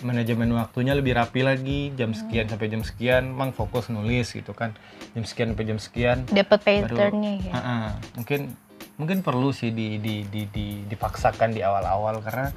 [0.00, 4.72] manajemen waktunya lebih rapi lagi jam sekian sampai jam sekian mang fokus nulis gitu kan
[5.12, 7.86] jam sekian sampai jam sekian dapat patternnya ya Ah, ah.
[8.14, 8.56] mungkin
[8.96, 12.48] mungkin perlu sih di, di, di, di- dipaksakan di awal-awal karena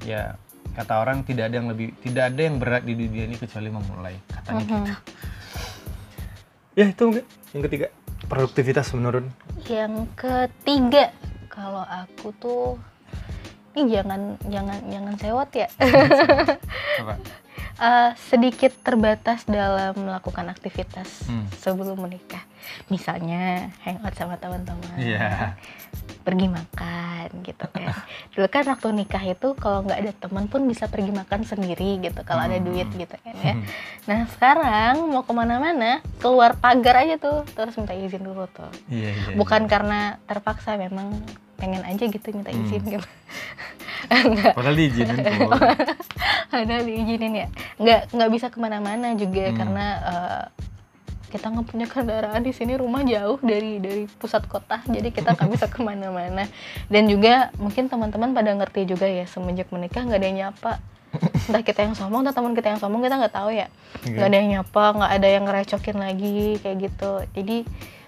[0.00, 0.34] ya
[0.72, 4.14] kata orang tidak ada yang lebih tidak ada yang berat di dunia ini kecuali memulai
[4.28, 4.70] katanya Mhm.
[4.76, 4.92] gitu.
[6.74, 7.86] Ya itu mungkin yang ketiga
[8.24, 9.30] produktivitas menurun.
[9.64, 11.14] yang ketiga
[11.46, 12.74] kalau aku tuh
[13.74, 15.68] ini jangan jangan jangan sewot ya
[17.02, 17.14] Apa?
[17.74, 21.50] Eh, sedikit terbatas dalam melakukan aktivitas Hmm.
[21.52, 22.38] sebelum menikah
[22.86, 25.58] misalnya hangout sama teman-teman Iya.
[26.22, 27.90] pergi makan gitu kan
[28.32, 32.22] dulu kan waktu nikah itu kalau nggak ada teman pun bisa pergi makan sendiri gitu
[32.22, 32.64] kalau ada Hmm.
[32.64, 33.54] duit gitu kan ya
[34.08, 39.10] nah sekarang mau ke mana-mana keluar pagar aja tuh terus minta izin dulu tuh Iya,
[39.10, 39.34] iya.
[39.34, 41.10] bukan karena terpaksa memang
[41.54, 42.62] pengen aja gitu minta Hmm.
[42.62, 43.06] izin gitu
[44.34, 44.52] iya.
[44.52, 45.48] Padahal diizinin tuh.
[46.54, 49.56] ada diizinin ya nggak nggak bisa ke mana-mana juga Hmm.
[49.56, 50.44] karena eh,
[51.28, 55.50] kita nggak punya kendaraan di sini rumah jauh dari dari pusat kota jadi kita nggak
[55.50, 56.46] bisa ke mana-mana
[56.86, 60.78] dan juga mungkin teman-teman pada ngerti juga ya semenjak menikah nggak ada yang nyapa
[61.44, 63.66] entah kita yang sombong atau teman kita yang sombong kita nggak tahu ya
[64.02, 64.10] Iya.
[64.12, 67.58] nggak ada yang nyapa nggak ada yang ngerecokin lagi kayak gitu jadi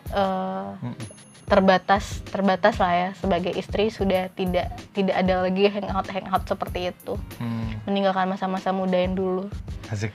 [0.06, 0.94] Mm.
[1.46, 7.14] Terbatas terbatas lah ya sebagai istri sudah tidak tidak ada lagi hangout hangout seperti itu.
[7.38, 9.46] Hmm, meninggalkan masa-masa muda yang dulu.
[9.86, 10.10] Asik.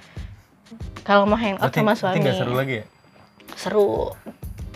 [1.07, 2.23] kalau mau hangout Berarti, sama suami.
[2.31, 2.85] seru lagi ya?
[3.55, 4.15] seru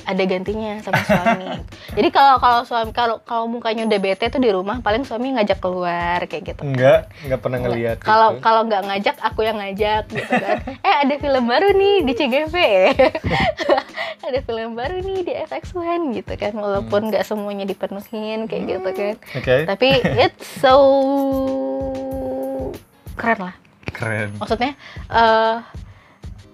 [0.05, 1.49] ada gantinya sama suami.
[1.97, 5.57] Jadi kalau kalau suami kalau kalau mukanya udah bete tuh di rumah paling suami ngajak
[5.57, 6.61] keluar kayak gitu.
[6.61, 10.57] Enggak, enggak pernah ngelihat kalau kalau nggak ngajak aku yang ngajak gitu kan.
[10.85, 12.55] Eh ada film baru nih di CGV
[14.27, 16.53] ada film baru nih di FX1 gitu kan.
[16.53, 19.15] Walaupun nggak semuanya dipenuhin kayak gitu kan.
[19.41, 19.89] Oke, tapi
[20.21, 20.75] it's so
[23.17, 23.55] keren lah.
[23.95, 24.35] Keren.
[24.35, 24.75] maksudnya
[25.07, 25.55] eh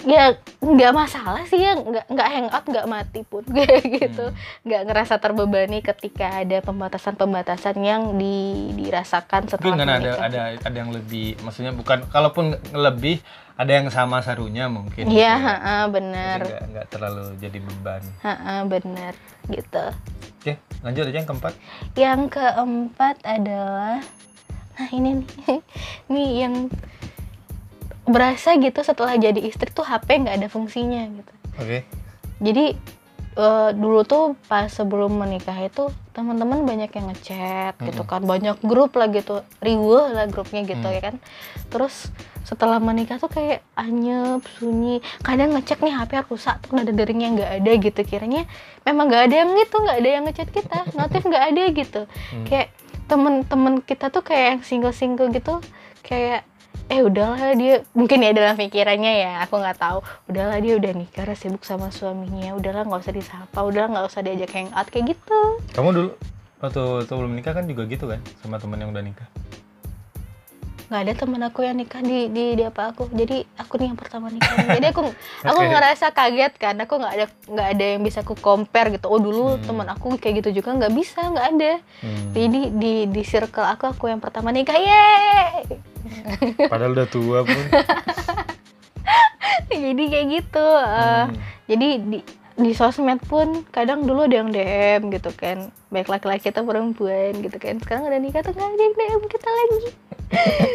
[0.01, 4.65] ya nggak masalah sih ya nggak nggak hangout nggak mati pun kayak gitu Hmm.
[4.65, 10.77] nggak ngerasa terbebani ketika ada pembatasan-pembatasan yang di, dirasakan Mungkin setelah kan ada ada ada
[10.77, 13.21] yang lebih, maksudnya bukan kalaupun lebih
[13.53, 15.05] ada yang sama sarunya mungkin.
[15.05, 16.57] Iya, gitu ya.
[16.57, 18.01] Jadi nggak terlalu jadi beban.
[18.25, 19.13] Ha-ha, bener,
[19.53, 19.85] gitu.
[20.41, 21.53] Oke, lanjut aja yang keempat.
[21.93, 24.01] Yang keempat adalah,
[24.73, 25.61] nah ini nih,
[26.13, 26.55] nih yang
[28.05, 31.33] berasa gitu setelah jadi istri tuh HP nggak ada fungsinya gitu.
[31.61, 31.85] Oke.
[32.41, 32.75] Jadi
[33.31, 38.99] eh, dulu tuh pas sebelum menikah itu teman-teman banyak yang ngechat gitu kan, banyak grup
[38.99, 40.95] lah gitu, riuh lah grupnya gitu Mm.
[40.97, 41.15] ya kan.
[41.71, 42.11] Terus
[42.43, 47.51] setelah menikah tuh kayak anyep, sunyi, kadang ngecek nih HP rusak tuh nada deringnya nggak
[47.63, 48.43] ada gitu, kiranya
[48.83, 52.01] memang nggak ada yang gitu, nggak ada yang ngechat kita, notif nggak ada gitu.
[52.11, 52.45] Hmm.
[52.49, 52.67] Kayak
[53.07, 55.63] temen-temen kita tuh kayak yang single-single gitu,
[56.03, 56.43] kayak
[56.91, 61.23] eh udahlah dia mungkin ya dalam pikirannya ya aku nggak tahu udahlah dia udah nikah
[61.23, 65.39] udah sibuk sama suaminya udahlah nggak usah disapa udahlah nggak usah diajak hangout kayak gitu
[65.71, 66.09] Kamu dulu
[66.59, 69.23] waktu, waktu belum nikah kan juga gitu kan sama teman yang udah nikah.
[70.85, 73.95] nggak ada temen aku yang nikah di di, di apa aku jadi aku nih yang
[73.95, 75.07] pertama nikah jadi aku
[75.41, 75.71] aku Oke.
[75.71, 79.55] ngerasa kaget kan aku nggak ada nggak ada yang bisa aku compare gitu oh dulu
[79.55, 79.63] Hmm.
[79.63, 81.71] temen aku kayak gitu juga nggak bisa nggak ada
[82.03, 82.35] Hmm.
[82.35, 85.79] jadi di di circle aku aku yang pertama nikah yeay
[86.69, 87.65] Padahal udah tua pun.
[89.71, 91.35] jadi kayak gitu eh, Hmm.
[91.65, 92.19] jadi di
[92.59, 97.57] di sosmed pun kadang dulu ada yang DM gitu kan baik laki-laki atau perempuan gitu
[97.57, 99.79] kan sekarang udah nikah tuh nggak ada yang DM kita lagi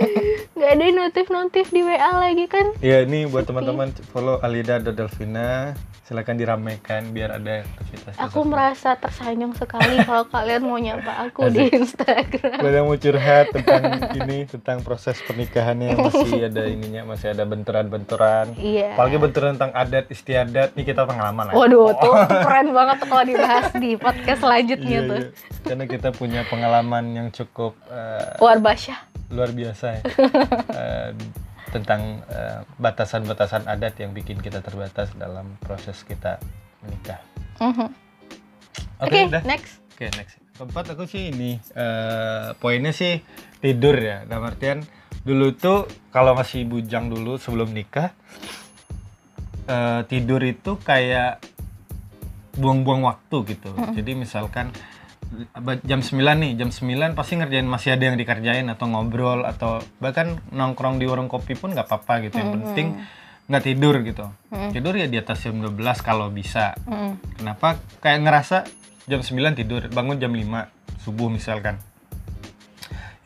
[0.52, 5.72] nggak ada notif notif di WA lagi kan Ya ini buat teman-teman follow Alida Delvina.
[6.07, 8.14] Silakan diramaikan biar ada aktivitas.
[8.14, 13.50] aku merasa tersanjung sekali kalau kalian mau nyapa aku di Instagram Kalau yang mau curhat
[13.50, 13.83] tentang
[14.14, 18.55] ini tentang proses pernikahannya masih ada ininya masih ada benturan-benturan.
[18.55, 21.55] iya Apalagi benturan tentang adat istiadat nih kita pengalaman lah.
[21.57, 25.28] waduh tuh tuh keren banget kalau dibahas di podcast selanjutnya Iya, tuh iya.
[25.62, 28.94] Karena kita punya pengalaman yang cukup eh, luar biasa
[29.30, 30.02] luar biasa ya.
[30.76, 31.10] Eh,
[31.74, 36.38] tentang eh, batasan-batasan adat yang bikin kita terbatas dalam proses kita
[36.84, 37.18] menikah.
[37.58, 37.88] Mhm.
[38.96, 39.42] Oke, oke udah.
[39.44, 40.36] next Oke, next.
[40.56, 43.20] keempat aku sih ini eh poinnya sih
[43.60, 44.84] tidur ya dalam artian
[45.24, 48.12] dulu tuh kalau masih bujang dulu sebelum nikah
[49.68, 51.40] eh, tidur itu kayak
[52.56, 54.72] buang-buang waktu gitu jadi misalkan
[55.82, 60.38] jam 9 nih jam 9 pasti ngerjain masih ada yang dikerjain atau ngobrol atau bahkan
[60.54, 63.02] nongkrong di warung kopi pun nggak apa-apa gitu yang penting
[63.46, 64.26] nggak tidur gitu
[64.74, 67.14] tidur ya di atas jam 12 kalau bisa Mm.
[67.38, 67.78] Kenapa?
[68.00, 68.58] Kayak ngerasa
[69.06, 70.66] jam 9 tidur, bangun jam 5
[71.02, 71.78] subuh misalkan.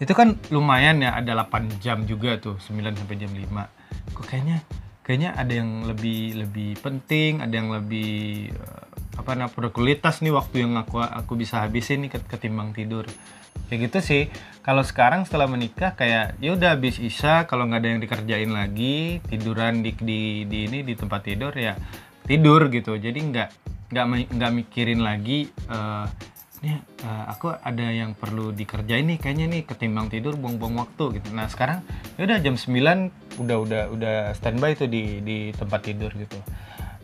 [0.00, 3.68] Itu kan lumayan ya, ada 8 jam juga tuh, 9 sampai jam 5.
[4.16, 4.64] Kok kayaknya
[5.04, 8.84] kayaknya ada yang lebih lebih penting, ada yang lebih eh,
[9.20, 13.04] apa namanya produktivitas nih waktu yang aku aku bisa habisin nih ket- ketimbang tidur.
[13.68, 14.22] Kayak gitu sih.
[14.64, 19.20] Kalau sekarang setelah menikah kayak ya udah habis isya kalau nggak ada yang dikerjain lagi,
[19.28, 21.76] tiduran di di di ini di tempat tidur ya
[22.24, 22.96] tidur gitu.
[22.96, 23.48] Jadi nggak
[23.90, 26.06] nggak nggak mikirin lagi eh
[26.60, 31.32] nih eh, aku ada yang perlu dikerjain nih kayaknya nih ketimbang tidur buang-buang waktu gitu.
[31.32, 31.80] Nah, sekarang
[32.20, 33.08] ya udah jam 9
[33.40, 36.36] udah udah udah standby tuh di di tempat tidur gitu.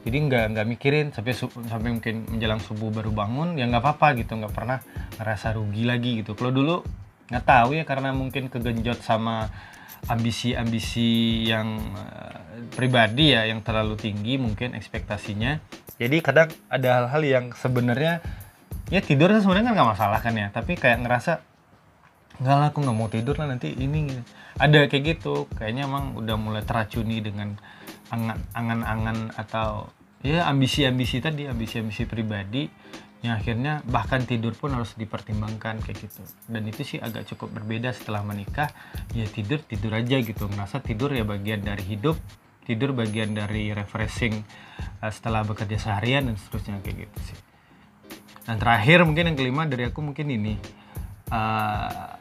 [0.07, 1.35] Jadi nggak nggak mikirin sampai
[1.66, 4.79] sampai mungkin menjelang subuh baru bangun ya nggak apa-apa gitu nggak pernah
[5.19, 6.38] ngerasa rugi lagi gitu.
[6.38, 6.87] Kalau dulu
[7.27, 9.51] nggak tahu ya karena mungkin kegenjot sama
[10.07, 12.38] ambisi-ambisi yang eh,
[12.79, 15.59] pribadi ya yang terlalu tinggi mungkin ekspektasinya.
[15.99, 18.23] Jadi kadang ada hal-hal yang sebenarnya
[18.95, 21.42] ya tidur sebenarnya kan nggak masalah kan ya, tapi kayak ngerasa
[22.38, 24.23] nggak lah aku nggak mau tidur lah nanti ini gini."
[24.57, 27.61] ada kayak gitu kayaknya emang udah mulai teracuni dengan
[28.09, 29.92] angan- angan-angan atau
[30.26, 32.66] ya ambisi-ambisi tadi ambisi-ambisi pribadi
[33.24, 36.22] yang akhirnya bahkan tidur pun harus dipertimbangkan kayak gitu.
[36.50, 38.70] Dan itu sih agak cukup berbeda setelah menikah.
[39.14, 40.46] Ya tidur tidur aja gitu.
[40.46, 42.18] Ngerasa tidur ya bagian dari hidup
[42.66, 44.42] tidur bagian dari refreshing
[45.02, 47.38] eh, setelah bekerja seharian dan seterusnya kayak gitu sih.
[48.46, 50.54] Dan terakhir mungkin yang kelima dari aku mungkin ini.
[51.30, 52.15] Eh,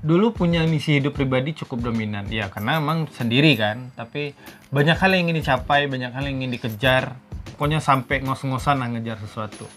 [0.00, 2.24] dulu punya misi hidup pribadi cukup dominan.
[2.32, 3.92] Ya karena emang sendiri kan.
[3.94, 4.32] Tapi
[4.72, 7.16] banyak hal yang ingin dicapai banyak hal yang ingin dikejar.
[7.56, 9.68] Pokoknya sampai ngos-ngosan lah ngejar sesuatu.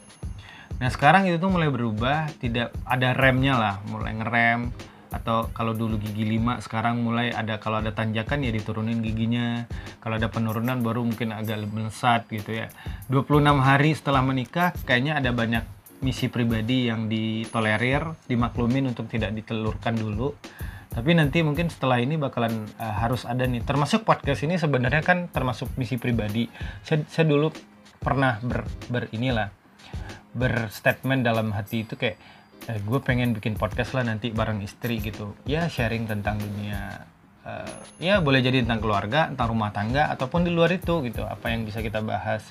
[0.79, 2.31] Nah sekarang itu tuh mulai berubah.
[2.39, 3.75] Tidak ada remnya lah.
[3.91, 4.61] Mulai ngerem.
[5.13, 9.69] Atau kalau dulu gigi 5 sekarang mulai ada kalau ada tanjakan ya diturunin giginya.
[10.01, 12.73] Kalau ada penurunan baru mungkin agak melesat gitu ya.
[13.11, 15.61] 26 hari setelah menikah kayaknya ada banyak
[16.03, 20.35] misi pribadi yang ditolerir, dimaklumin untuk tidak ditelurkan dulu.
[20.93, 23.65] Tapi nanti mungkin setelah ini bakalan uh, harus ada nih.
[23.65, 26.45] Termasuk podcast ini sebenarnya kan termasuk misi pribadi.
[26.85, 27.49] Saya, saya dulu
[27.97, 29.49] pernah ber, ber inilah
[30.37, 32.19] berstatement dalam hati itu kayak
[32.69, 35.33] eh, gue pengen bikin podcast lah nanti bareng istri gitu.
[35.49, 37.09] Ya sharing tentang dunia
[37.45, 41.23] eh, ya boleh jadi tentang keluarga, tentang rumah tangga ataupun di luar itu gitu.
[41.23, 42.43] Apa yang bisa kita bahas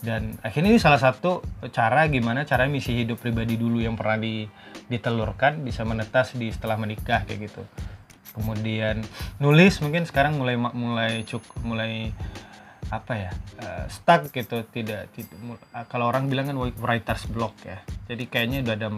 [0.00, 1.44] dan akhirnya ini salah satu
[1.76, 4.48] cara gimana cara misi hidup pribadi dulu yang pernah di,
[4.88, 7.62] ditelurkan bisa menetas di setelah menikah kayak gitu
[8.32, 9.04] kemudian
[9.36, 12.16] nulis mungkin sekarang mulai mulai cuk mulai
[12.90, 13.30] apa ya
[13.62, 15.38] eh, stuck gitu tidak, tidak
[15.70, 17.78] ah, kalau orang bilang kan writers block ya.
[18.10, 18.88] Jadi kayaknya udah ada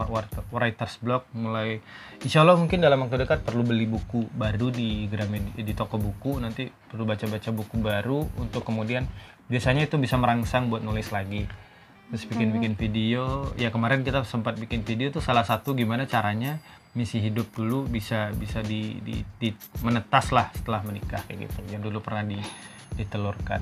[0.48, 1.84] writers block mulai
[2.24, 6.40] insya Allah mungkin dalam waktu dekat perlu beli buku baru di Gramedia di toko buku
[6.40, 9.04] nanti perlu baca-baca buku baru untuk kemudian
[9.52, 11.44] biasanya itu bisa merangsang buat nulis lagi.
[12.12, 13.52] Terus bikin-bikin video.
[13.56, 16.60] Ya kemarin kita sempat bikin video tuh salah satu gimana caranya
[16.92, 21.72] misi hidup dulu bisa bisa di, di, di- menetas lah setelah menikah kayak gitu.
[21.72, 22.36] Yang dulu pernah di,
[22.96, 23.60] ditelurkan.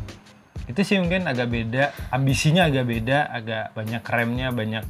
[0.66, 4.84] Itu sih mungkin agak beda ambisinya agak beda agak banyak remnya banyak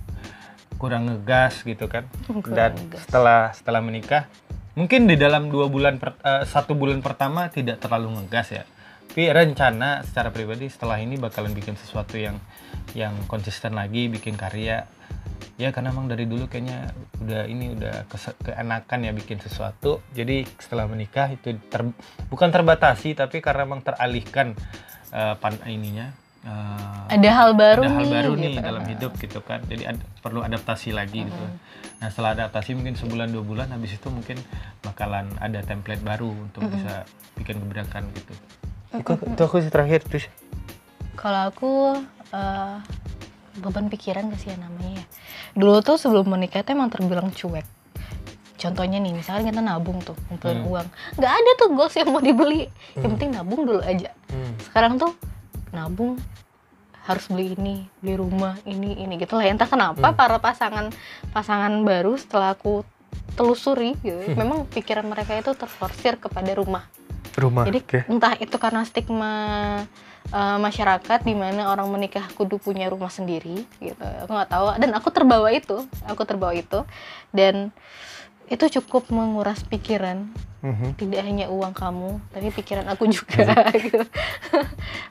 [0.76, 2.08] kurang ngegas gitu kan.
[2.28, 3.00] Kurang dan ngegas.
[3.04, 4.28] setelah setelah menikah
[4.76, 8.64] mungkin di dalam dua bulan per- eh, satu bulan pertama tidak terlalu ngegas ya.
[9.10, 12.38] Tapi rencana secara pribadi setelah ini bakalan bikin sesuatu yang
[12.94, 14.86] yang konsisten lagi bikin karya
[15.60, 16.88] ya karena emang dari dulu kayaknya
[17.20, 18.08] udah ini udah
[18.40, 20.00] keenakan ya bikin sesuatu.
[20.16, 21.92] Jadi setelah menikah itu ter-
[22.32, 24.56] bukan terbatasi tapi karena emang teralihkan
[25.12, 26.16] eh, pan ininya
[26.48, 28.12] eh, Ada hal baru ada hal nih.
[28.16, 28.64] baru nih gitu.
[28.64, 29.60] dalam hidup gitu kan.
[29.68, 31.44] Jadi ad- perlu adaptasi lagi gitu.
[32.00, 34.40] Nah setelah adaptasi mungkin sebulan dua bulan habis itu mungkin
[34.80, 37.04] bakalan ada template baru untuk bisa
[37.36, 38.32] bikin gebrakan gitu.
[38.96, 40.24] Itu, itu aku sih terakhir terus
[41.20, 42.00] Kalau aku
[42.32, 42.76] eh,
[43.60, 45.06] beban pikiran gak sih ya namanya ya.
[45.54, 47.64] Dulu tuh sebelum menikah tuh emang terbilang cuek.
[48.60, 50.68] Contohnya nih, misalnya kita nabung tuh, ngumpulin Hmm.
[50.68, 50.88] uang.
[51.16, 52.68] Nggak ada tuh goals yang mau dibeli.
[52.92, 54.12] Yang penting nabung dulu aja.
[54.68, 55.16] Sekarang tuh
[55.72, 56.20] nabung
[57.08, 59.48] harus beli ini, beli rumah, ini, ini gitu lah.
[59.48, 60.92] Entah kenapa para pasangan
[61.32, 62.84] pasangan baru setelah aku
[63.32, 66.84] telusuri gitu, memang pikiran mereka itu terforsir kepada rumah.
[67.40, 67.64] Rumah.
[67.64, 67.98] Jadi Oke.
[68.12, 69.32] entah itu karena stigma
[70.28, 74.04] uh, masyarakat di mana orang menikah kudu punya rumah sendiri gitu.
[74.24, 74.66] Aku nggak tahu.
[74.76, 76.84] Dan aku terbawa itu, aku terbawa itu.
[77.32, 77.72] Dan
[78.50, 80.28] itu cukup menguras pikiran.
[80.60, 80.92] Mhm.
[81.00, 84.04] tidak hanya uang kamu tapi pikiran aku juga gitu.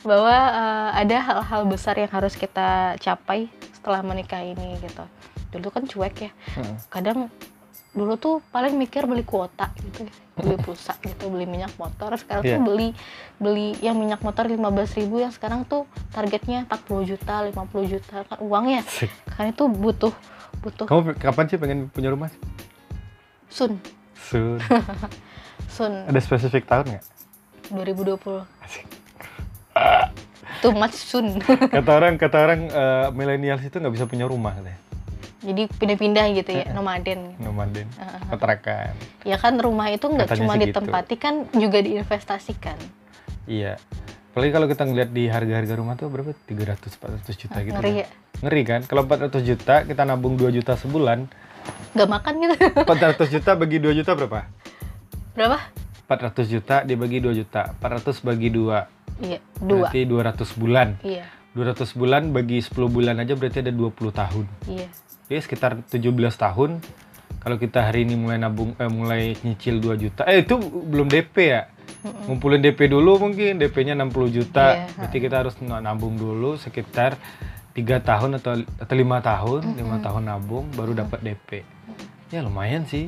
[0.05, 5.01] Bahwa uh, ada hal-hal besar yang harus kita capai setelah menikah ini gitu.
[5.49, 6.31] Dulu kan cuek ya.
[6.53, 6.75] Mhm.
[6.93, 7.19] kadang
[7.89, 12.55] dulu tuh paling mikir beli kuota gitu beli pulsa gitu beli minyak motor sekarang Iya.
[12.55, 12.87] tuh beli
[13.35, 14.61] beli yang minyak motor 15.000
[14.95, 17.49] ribu yang sekarang tuh targetnya 40 juta 50
[17.87, 18.85] juta kan uangnya
[19.27, 20.13] kan itu butuh
[20.59, 22.29] butuh Kamu kapan sih pengen punya rumah?
[23.49, 23.81] sun
[24.13, 24.61] Soon.
[25.67, 27.03] sun Ada spesifik tahun nggak?
[27.71, 28.85] 2020 Asik.
[30.59, 34.77] too much sun Kata orang, kata orang eh, millennials itu nggak bisa punya rumah katanya.
[35.39, 37.41] Jadi pindah-pindah gitu ya nomaden gitu.
[37.47, 38.21] Nomaden, Heeh.
[38.27, 38.91] kontrakan.
[39.23, 40.75] ya kan rumah itu nggak cuma sih gitu.
[40.75, 42.77] ditempati kan juga diinvestasikan
[43.49, 43.81] Iya.
[44.29, 46.37] Apalagi kalau kita ngeliat di harga-harga rumah tuh berapa?
[46.45, 47.73] 300 400 juta gitu.
[47.73, 48.01] ngeri kan.
[48.05, 48.07] ya
[48.39, 48.81] Ngeri kan?
[48.85, 51.25] Kalau 400 juta kita nabung 2 juta sebulan,
[51.97, 54.45] nggak makan gitu 400 juta bagi 2 juta berapa?
[55.33, 55.59] berapa
[56.05, 57.73] 400 juta dibagi 2 juta.
[57.81, 60.87] 400 bagi 2 iya dua berarti 200 bulan.
[61.01, 61.25] iya
[61.57, 64.45] 200 bulan bagi 10 bulan aja berarti ada 20 tahun.
[64.69, 64.87] iya
[65.29, 66.81] Jadi sekitar 17 tahun
[67.39, 70.25] kalau kita hari ini mulai nabung eh, mulai nyicil 2 juta.
[70.25, 71.69] Eh itu belum DP ya.
[71.99, 72.25] Mm-mm.
[72.27, 74.65] Ngumpulin DP dulu mungkin DP-nya 60 juta.
[74.73, 77.15] Iya, Berarti kita harus nabung dulu sekitar
[77.71, 81.63] tiga tahun atau atau lima tahun, lima tahun nabung baru dapat DP.
[82.29, 83.07] Ya lumayan sih.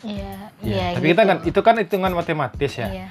[0.00, 1.30] iya Ya, iya Tapi kita gitu.
[1.30, 2.88] kan itu kan hitungan matematis ya.
[2.88, 3.06] iya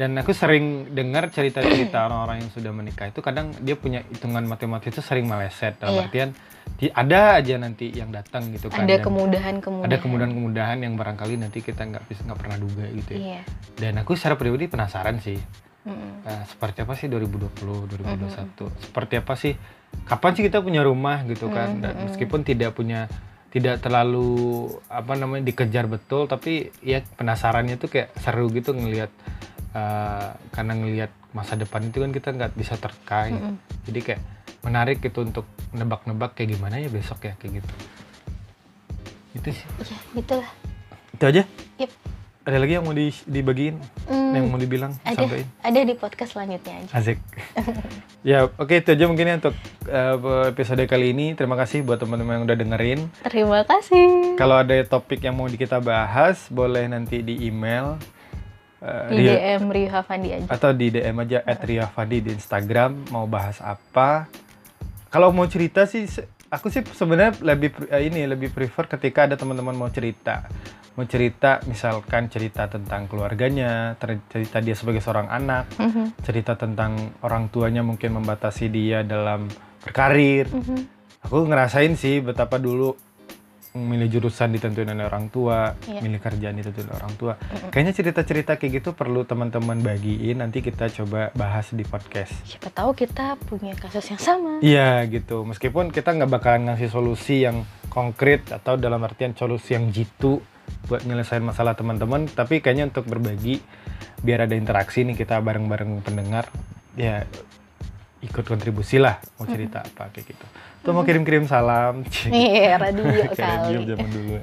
[0.00, 4.88] Dan aku sering dengar cerita-cerita orang-orang yang sudah menikah itu kadang dia punya hitungan matematis
[4.88, 5.76] itu sering meleset.
[5.76, 6.04] Dalam Iya.
[6.08, 6.30] artian
[6.80, 8.80] di- ada aja nanti yang datang gitu kan.
[8.80, 13.10] ada Dan kemudahan-kemudahan ada kemudahan-kemudahan yang barangkali nanti kita nggak bisa nggak pernah duga gitu
[13.12, 13.20] ya.
[13.20, 13.40] iya
[13.76, 15.36] Dan aku secara pribadi penasaran sih.
[15.80, 16.24] Mm-mm.
[16.24, 18.72] Nah, seperti apa sih 2020, 2021?
[18.78, 19.52] Seperti apa sih?
[20.04, 21.76] Kapan sih kita punya rumah gitu kan?
[21.76, 22.04] Dan Mm-mm.
[22.08, 23.04] meskipun tidak punya
[23.50, 24.30] tidak terlalu
[24.86, 29.10] apa namanya dikejar betul, tapi ya penasarannya tuh kayak seru gitu ngelihat
[29.72, 33.32] eh, karena ngelihat masa depan itu kan kita nggak bisa terkait.
[33.32, 33.54] Mm-mm.
[33.84, 34.22] Jadi kayak
[34.60, 37.72] menarik gitu untuk nebak-nebak kayak gimana ya besok ya kayak gitu.
[39.32, 39.66] Itu sih.
[39.80, 40.50] iya gitulah
[41.12, 41.42] Itu aja.
[41.78, 41.90] Yep.
[42.40, 43.76] Ada lagi yang mau di, dibagiin,
[44.08, 45.46] Hmm, yang mau dibilang, ada sampaikan?
[45.60, 47.18] ada di podcast selanjutnya aja Asik.
[48.26, 49.54] ya, oke itu aja mungkin ya untuk
[49.84, 50.16] eh,
[50.48, 51.32] episode kali ini.
[51.32, 53.00] Terima kasih buat teman-teman yang udah dengerin.
[53.22, 58.00] terima kasih Kalau ada topik yang mau di- kita bahas, boleh nanti di email
[58.80, 63.24] eh, di Rio- DM Rio Havandi aja atau di DM aja @riafandi di Instagram mau
[63.24, 64.26] bahas apa.
[65.08, 66.06] Kalau mau cerita sih
[66.46, 70.46] aku sih sebenarnya lebih eh, ini lebih prefer ketika ada teman-teman mau cerita.
[70.92, 73.94] Mau cerita misalkan cerita tentang keluarganya,
[74.26, 79.46] cerita dia sebagai seorang anak, Mhm, cerita tentang orang tuanya mungkin membatasi dia dalam
[79.80, 80.46] berkarir.
[80.46, 80.98] mhm.
[81.20, 82.96] Aku ngerasain sih betapa dulu
[83.70, 86.02] milih jurusan ditentuin oleh orang tua, Iya.
[86.02, 87.32] milih kerjaan ditentuin oleh orang tua.
[87.38, 87.70] Mm-mm.
[87.70, 92.34] Kayaknya cerita-cerita kayak gitu perlu teman-teman bagiin nanti kita coba bahas di podcast.
[92.42, 97.46] siapa tahu kita punya kasus yang sama Iya gitu, meskipun kita nggak bakalan ngasih solusi
[97.46, 100.42] yang konkret atau dalam artian solusi yang jitu
[100.86, 103.62] buat nyelesain masalah teman-teman, tapi kayaknya untuk berbagi
[104.22, 106.46] biar ada interaksi nih kita bareng-bareng pendengar,
[106.94, 107.22] ya
[108.20, 110.46] ikut kontribusi lah mau cerita apa kayak gitu.
[110.84, 112.04] Tuh mau kirim-kirim salam.
[112.32, 113.04] iya radio
[113.36, 114.38] kali radio zaman dulu.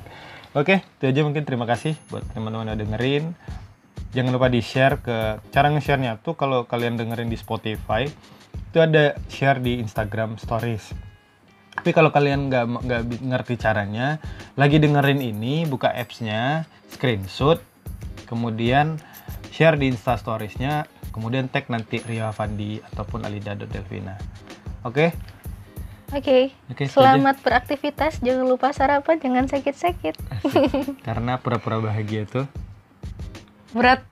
[0.58, 3.24] Oke, itu aja mungkin terima kasih buat teman-teman yang dengerin.
[4.16, 8.10] Jangan lupa di-share ke cara nge-share-nya tuh kalau kalian dengerin di Spotify
[8.58, 10.96] itu ada share di Instagram Stories.
[11.78, 14.18] Tapi kalau kalian nggak nggak ngerti caranya,
[14.58, 17.62] lagi dengerin ini buka apps-nya, screenshot,
[18.26, 18.98] kemudian
[19.54, 24.22] share di Insta Stories-nya, kemudian tag nanti Ria Fandi ataupun Alida.delvina.
[24.86, 25.18] Oke?
[26.14, 27.18] Oke, Oke, itu aja.
[27.18, 28.24] selamat beraktivitas.
[28.24, 30.16] Jangan lupa sarapan, jangan sakit-sakit.
[31.08, 32.48] Karena pura-pura bahagia itu
[33.76, 34.08] Berat.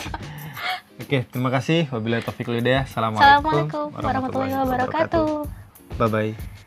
[1.02, 1.88] Oke, terima kasih.
[1.92, 2.88] Wabillahi taufiq hidayah.
[2.88, 5.28] Assalamualaikum, Assalamualaikum warahmatullahi wabarakatuh.
[6.00, 6.59] Bye bye.